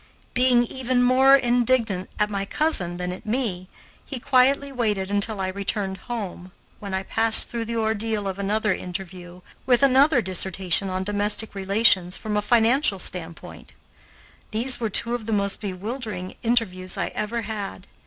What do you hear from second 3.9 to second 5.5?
he quietly waited until I